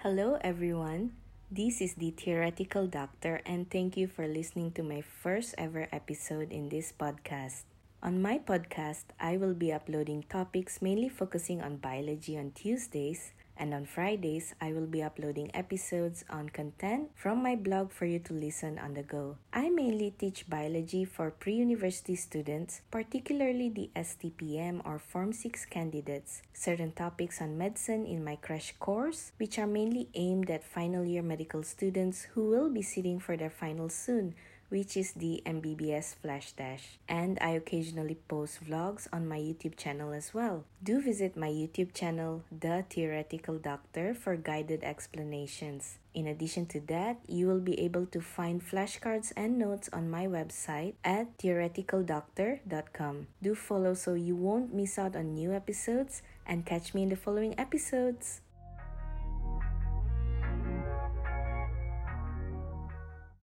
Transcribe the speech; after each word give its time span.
Hello, 0.00 0.40
everyone. 0.40 1.12
This 1.52 1.84
is 1.84 1.92
the 1.92 2.08
Theoretical 2.08 2.86
Doctor, 2.86 3.44
and 3.44 3.68
thank 3.68 4.00
you 4.00 4.08
for 4.08 4.24
listening 4.24 4.72
to 4.72 4.82
my 4.82 5.04
first 5.04 5.54
ever 5.60 5.92
episode 5.92 6.56
in 6.56 6.72
this 6.72 6.88
podcast. 6.88 7.68
On 8.00 8.16
my 8.16 8.40
podcast, 8.40 9.12
I 9.20 9.36
will 9.36 9.52
be 9.52 9.76
uploading 9.76 10.24
topics 10.24 10.80
mainly 10.80 11.10
focusing 11.12 11.60
on 11.60 11.84
biology 11.84 12.38
on 12.40 12.56
Tuesdays 12.56 13.36
and 13.60 13.74
on 13.74 13.84
Fridays, 13.84 14.54
I 14.58 14.72
will 14.72 14.86
be 14.86 15.02
uploading 15.02 15.50
episodes 15.52 16.24
on 16.30 16.48
content 16.48 17.10
from 17.14 17.42
my 17.42 17.54
blog 17.54 17.92
for 17.92 18.06
you 18.06 18.18
to 18.20 18.32
listen 18.32 18.78
on 18.78 18.94
the 18.94 19.02
go. 19.02 19.36
I 19.52 19.68
mainly 19.68 20.14
teach 20.18 20.48
biology 20.48 21.04
for 21.04 21.30
pre 21.30 21.54
university 21.54 22.16
students, 22.16 22.80
particularly 22.90 23.68
the 23.68 23.90
STPM 23.94 24.80
or 24.86 24.98
Form 24.98 25.34
6 25.34 25.66
candidates, 25.66 26.40
certain 26.54 26.92
topics 26.92 27.42
on 27.42 27.58
medicine 27.58 28.06
in 28.06 28.24
my 28.24 28.36
crash 28.36 28.74
course, 28.80 29.32
which 29.36 29.58
are 29.58 29.66
mainly 29.66 30.08
aimed 30.14 30.50
at 30.50 30.64
final 30.64 31.04
year 31.04 31.22
medical 31.22 31.62
students 31.62 32.22
who 32.32 32.48
will 32.48 32.70
be 32.70 32.82
sitting 32.82 33.20
for 33.20 33.36
their 33.36 33.50
finals 33.50 33.94
soon 33.94 34.34
which 34.70 34.96
is 34.96 35.12
the 35.12 35.42
MBBS 35.44 36.14
Flash 36.16 36.52
Dash. 36.52 36.98
And 37.08 37.38
I 37.42 37.50
occasionally 37.50 38.16
post 38.26 38.64
vlogs 38.64 39.06
on 39.12 39.28
my 39.28 39.38
YouTube 39.38 39.76
channel 39.76 40.12
as 40.12 40.32
well. 40.32 40.64
Do 40.82 41.02
visit 41.02 41.36
my 41.36 41.48
YouTube 41.48 41.92
channel, 41.92 42.42
The 42.50 42.84
Theoretical 42.88 43.58
Doctor, 43.58 44.14
for 44.14 44.36
guided 44.36 44.82
explanations. 44.82 45.98
In 46.14 46.26
addition 46.26 46.66
to 46.66 46.80
that, 46.88 47.18
you 47.28 47.46
will 47.46 47.60
be 47.60 47.78
able 47.80 48.06
to 48.06 48.20
find 48.20 48.64
flashcards 48.64 49.32
and 49.36 49.58
notes 49.58 49.90
on 49.92 50.10
my 50.10 50.26
website 50.26 50.94
at 51.04 51.36
theoreticaldoctor.com. 51.38 53.26
Do 53.42 53.54
follow 53.54 53.94
so 53.94 54.14
you 54.14 54.34
won't 54.34 54.74
miss 54.74 54.98
out 54.98 55.14
on 55.14 55.34
new 55.34 55.52
episodes 55.52 56.22
and 56.46 56.66
catch 56.66 56.94
me 56.94 57.02
in 57.04 57.10
the 57.10 57.16
following 57.16 57.58
episodes. 57.58 58.40